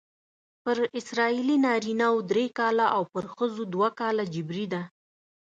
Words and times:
پر 0.63 0.77
اسرائیلي 0.99 1.57
نارینه 1.65 2.07
وو 2.11 2.19
درې 2.31 2.45
کاله 2.59 2.85
او 2.95 3.01
پر 3.13 3.23
ښځو 3.35 3.63
دوه 3.73 3.89
کاله 3.99 4.23
جبری 4.33 4.65
ده. 4.73 4.81